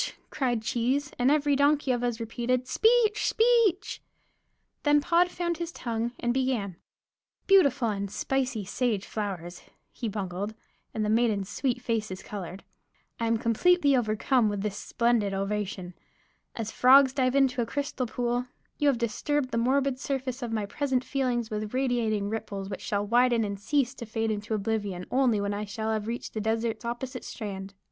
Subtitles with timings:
[0.31, 4.01] cried Cheese, and every donkey of us repeated, "Speech, Speech!"
[4.81, 6.77] Then Pod found his tongue and began:
[7.45, 9.61] "Beautiful and spicy sage flowers,"
[9.91, 10.55] he bungled;
[10.91, 12.63] and the maidens' sweet faces colored,
[13.19, 15.93] "I am completely overcome with this splendid ovation.
[16.55, 18.47] As frogs dive into a crystal pool,
[18.79, 23.05] you have disturbed the morbid surface of my present feelings with radiating ripples which shall
[23.05, 26.85] widen and cease to fade into oblivion only when I shall have reached the desert's
[26.85, 27.75] opposite strand.